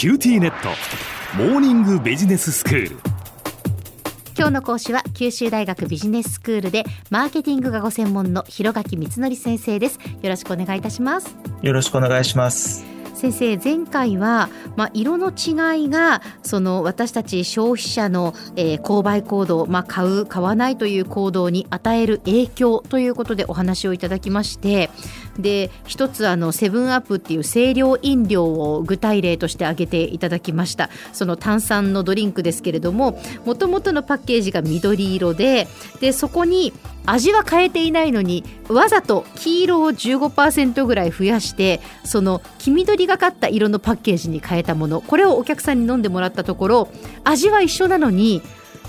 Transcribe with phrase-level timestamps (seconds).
[0.00, 0.70] QTnet。
[1.36, 2.96] モーニングビジネススクール。
[4.34, 9.98] 今日の講師は九州大学ビジネススクールでマーケティングがご専門の広垣光則先生です。
[10.22, 11.36] よろしくお願いいたします。
[11.60, 12.86] よろしくお願いします。
[13.20, 24.88] 先生前回は、まあ、色の違いがその私たち消費者の、えー、購買行動、まあ、買う買わないという行動に与える影響ということでお話をいただきまして
[25.38, 30.90] で一つあのセブンアップっていう清涼飲料を具体例として挙げていただきました。
[31.12, 35.68] その炭酸のドリンクですけれどももともとのパッケージが緑色で
[36.00, 36.72] でそこに
[37.06, 45.00] 味は変えていないのにわざと黄色を15%ぐらい増やしてその黄緑がかった色のパッケージに変えたもの。
[45.00, 46.88] これをお客さんに飲んでもらったところ
[47.24, 48.42] 味は一緒なのに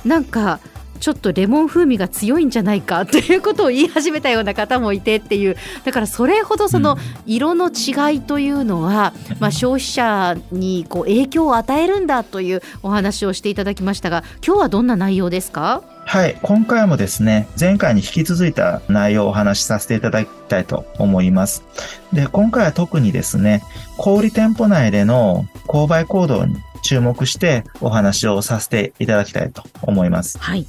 [0.05, 0.60] なんか
[1.00, 15.82] ちょっとレモン風味が強いんじゃないかということを言い始めたような方もいてっていうだからそれほどその色の違いというのは、まあ、消費者にこう影響を与えるんだというお話をしていただきましたが今日はどんな内容ですか？
[16.04, 16.38] はい。
[16.41, 21.63] 今回もですね、前回に引き続いた内容をお話しさせていただきたいと思います。
[22.12, 23.63] で、今回は特にですね、
[23.98, 30.37] 小売店舗内での購買行動に注目してお話をさせていただきたいと思います。
[30.40, 30.65] はい。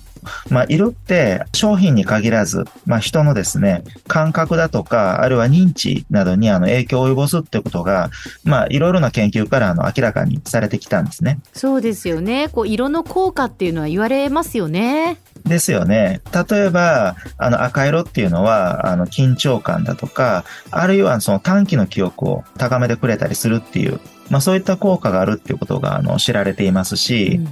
[0.50, 8.10] まあ、色って商品に限らず、まあ、人のですね、感覚だとか、あるいは認知などにあの影響を及ぼすってことが、
[8.44, 11.40] まあ、いろいろな研究からあの明らかにされてきたんですね。
[11.52, 12.48] そうですよね。
[12.48, 15.18] こう、色の効果っていうのは言われますよね。
[15.44, 16.20] ですよね。
[16.50, 23.98] 例えば、あの赤色っていうのは、あの緊張感だとか、あるいはその短期の記憶を高めてくれたりするっていう、
[24.33, 27.48] まあそういった効果があるっていうことがあの知られていますし、うん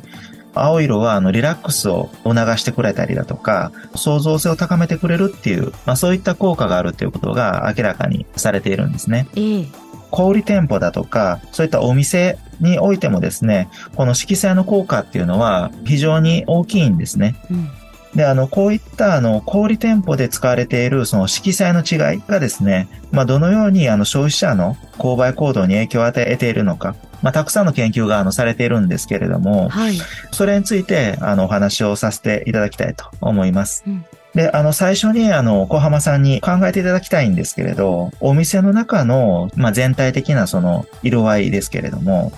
[0.52, 9.28] 青色はあのリラックスを促してくれたりだとか、創造性を高めてくれるっていう、まあそういった効果があるっていうことが明らかにされているんですね。
[9.36, 9.66] ええ
[10.10, 17.36] 小売店舗だとか、そういったお店においてもですね、この色彩の効果っていうのは非常に大きいんですね。
[17.48, 17.70] うん
[18.14, 29.98] で、あの、こういったあの、小売店舗で使われているその色彩の違いがですね、まあ、どのようにあの、消費者の購買行動に影響を与えているのか、まあ、たくさんの研究があの、されているんですけれども、はい、
[30.32, 33.84] それについて、あの、お話をさせていただきたいと思います。
[33.86, 34.04] うん
[34.34, 42.32] で、あの、最初に、あの、小浜さんに考えていただきたいんですけれど、お店の中の、まあ、全体的なその、色合いですけれども、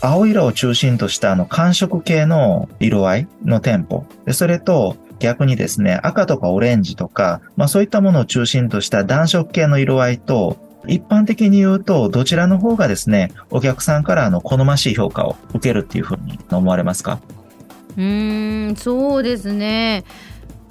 [0.00, 4.04] 青色を中心としたあの、寒色系の色合いの店舗。
[4.26, 10.56] で、それと、逆にですね、赤とかオレンジとか、まあそういったものを中心とした暖色系の色合いと、
[10.86, 17.18] 一般的に言うと、どちらの方がですね、お客さんからの好ましい評価を受けるっていうふうに思われますか？
[17.96, 20.04] うーん、そうですね。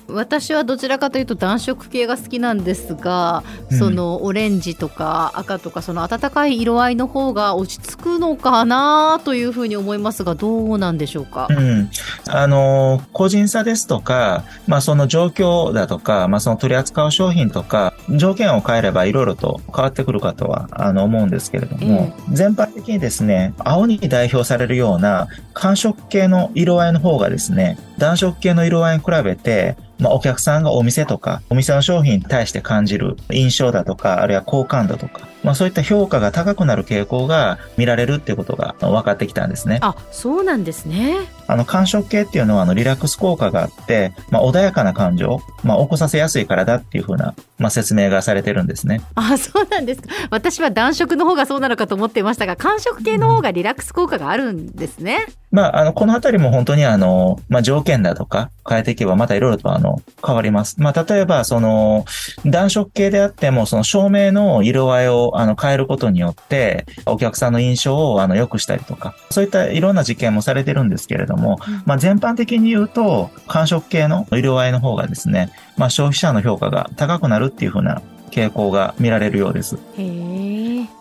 [0.09, 11.89] 私はどちらかというと暖色系が好きなんですが、うん、そのオレンジとか赤とかその暖かい色合いの方が落ち着くのかなというふうに思いますがどうなんでしょうか、うん、
[12.27, 39.79] あの個人差ですとか、まあ、その状況だとか、まあ、その取り扱う商品とか条件を変えればいろいろと変わってくるかとはあの思うんですけれども、えー、全般的にですね青に代表されるような寒色系の色合いの方がですね暖色系の色合いに比べてまあ、お客さんがお店とか、お店の商品に対して感じる印象だとか、あるいは好感度とか、まあ、そういった評価が高くなる傾向が見られるっていうことが分かってきたんですね。
[39.81, 41.17] あ、そうなんですね。
[41.47, 49.01] あの、感触系っていうのは、あの、リラックス効果があって、まあ、穏やかな感情、まあ、起こさせやすいからだっていうふうな、まあ、説明がされてるんですね。
[49.15, 50.09] あ、そうなんですか。
[50.29, 55.25] 私は暖色の方がそうなのかと思っていましたが、感触系の方がリラックス効果があるんですね。
[55.27, 60.75] うんまあ、あの、このあたりも本当にあの、まあ、条件だとか変えていけばまたいろいろとあの、変わります。
[60.79, 62.05] まあ、例えば、その、
[62.45, 79.77] 暖色系であっても、その照明の色合いをあの、変えることによって、お客さんの印象をあの、良くしたりとか、そういったいろんな実験もされてるんですけれども、まあ、全般的に言うと、寒色系の色合いの方がですね、まあ、消費者の評価が高くなるっていうふうな傾向が見られるようです。
[79.97, 80.96] へー。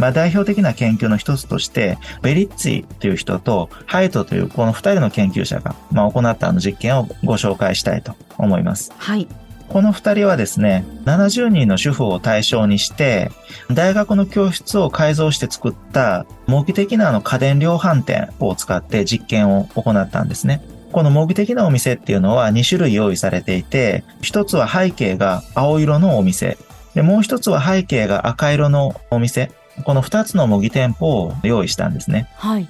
[0.00, 8.92] まあ、代表的な研究の一つとして、ベリッツィという人とハイトというこの二人の研究者が、まあ、行ったあの実験をご紹介したいと思います。
[8.96, 9.28] はい。
[9.68, 13.30] この二人はですね、70人の主婦を対象にして、
[13.70, 20.62] 大学の教室を改造して作った模擬的なあの家電量販店を使って実験を行ったんですね。
[20.90, 26.58] この模擬的なお店っていうのは2種類用意されていて、一つは背景が青色のお店、
[26.94, 29.52] でもう一つは背景が赤色のお店。
[29.84, 32.28] この2つの模擬店舗を用意したんですね。
[32.36, 32.68] はい。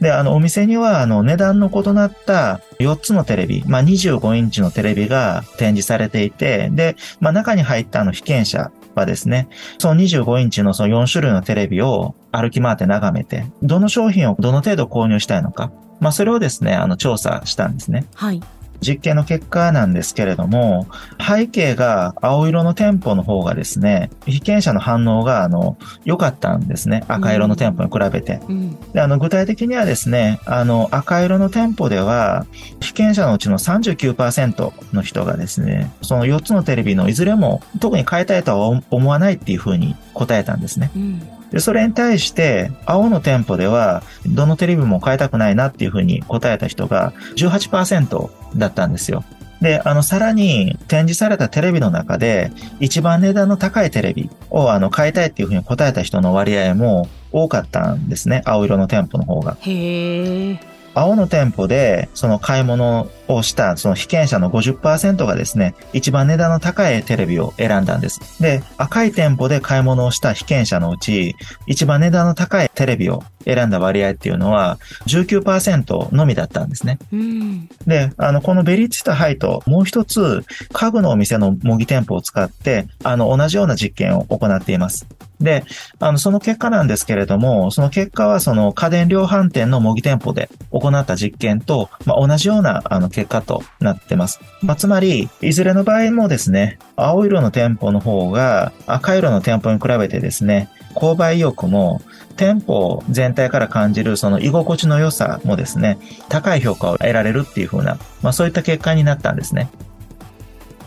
[0.00, 9.48] で、あの、お店には、あの、値段の異なった4つのテレビ、まあ、25インチのテレビが展示されていて、で、まあ、中に入ったあの、被験者はですね、
[9.78, 15.70] その25インチのその4種類のテレビを歩き回って眺めて、どの商品をどの程度購入したいのか、
[16.00, 18.06] まあ、それをですね、あの、調査したんですね。
[18.14, 18.42] はい。
[18.82, 20.86] 実験の結果なんですけれども、
[21.20, 27.04] 背景が青色の店舗の方がですね、被験者の反応が、あの、良かったんですね。
[27.08, 28.40] 赤色の店舗に比べて。
[28.48, 28.92] うん。
[28.92, 32.46] で、あの、具体的にはですね、あの、赤色の店舗では、
[32.80, 40.90] 被験者のうちの39%の人がですね、その4つのテレビのいずれも特に変えたいとは思わないっていうふうに答えたんですね。
[40.96, 41.22] うん。
[41.52, 49.22] で、それに対して、青の店舗では、どのテレビも変えたくないなっていうふうに答えた人が18%だったんですよ。
[49.60, 52.50] で、あの、さらに展示されたテレビの中で、
[52.80, 58.42] 一番値段の高いテレビをあの変えたいっていうふうに答えた人の割合も多かったんですね。
[58.44, 59.56] 青色の店舗の方が。
[59.60, 60.71] へー。
[60.94, 68.42] 青の店舗で、その買い物をした、その被験者の50%がですね、一番値段の高いテレビを選んだんです。
[68.42, 71.36] で、赤い店舗で買い物をした被験者のうち、
[71.66, 76.98] 一番値段の高いテレビを選んだ割合っていうのは、19%のみだったんですね。
[77.12, 77.68] うん。
[77.86, 85.06] で、あの、このベリッチとハイと、もう一つ、家具のお店の模擬店舗を使って、あの、同じような実験を行っています。
[85.42, 85.64] で、
[85.98, 94.40] あの、その結果なんですけれども、その結果はその家電量販店の模擬店舗で行った実験と、まあ、同じようなあの結果となってます。
[94.62, 102.02] まあ、つまり、いずれの場合もですね、青色の店舗の方が赤色の店舗に比べてですね、購買意欲も
[102.36, 105.98] 店舗全体から感じるその居心地の良さもですね、
[106.28, 109.70] 高い評価を得られるっていう風な、まあそういった結果になったんですね。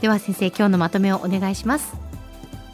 [0.02, 2.05] では先生、今日のまとめをお願いします。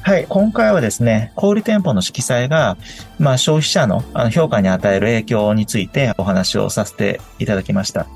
[0.04, 0.26] はい。
[0.28, 2.76] 今回はですね、小売店舗の色彩が、
[3.20, 8.08] まあ消費者の評価に与える影響についてお話をさせていただきました。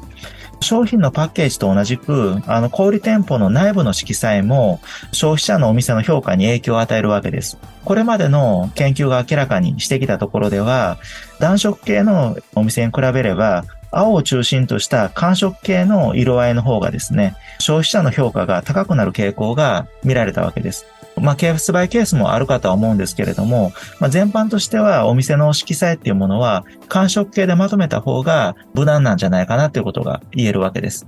[0.62, 7.60] 商品のパッケージと同じく、あの、小売店舗の内部の色彩も消費者のお店の評価に影響を与えるわけです。
[7.84, 10.98] これまでの研究が明らかにしてきたところでは、
[11.40, 20.86] 暖色系のお店に比べれば、青を中心とした寒色系の色合いの方がですね、消費者の評価が高くなる傾向が見られたわけです。
[21.18, 31.08] まあ、ケースバイケースもあるかとは思うんですけれども、まあ、全般としてはお店の色彩っていうものは寒色系でまとめた方が無難なんじゃないかなということが言えるわけです。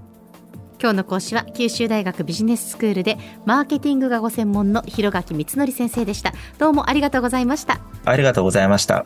[0.79, 6.33] 今日の講師は九州大学ビジネススクールでマーケティングがご専門の広垣光則先生でした。
[6.59, 7.79] どうもありがとうございました。
[8.05, 9.05] ありがとうございました。